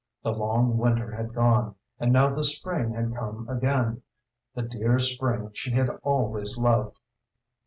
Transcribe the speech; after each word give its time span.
The 0.23 0.31
long 0.33 0.79
winter 0.79 1.11
had 1.11 1.31
gone, 1.35 1.75
and 1.99 2.11
now 2.11 2.33
the 2.33 2.43
spring 2.43 2.93
had 2.93 3.13
come 3.15 3.47
again 3.47 4.01
the 4.55 4.63
dear 4.63 4.97
spring 4.97 5.51
she 5.53 5.73
had 5.73 5.89
always 6.01 6.57
loved! 6.57 6.97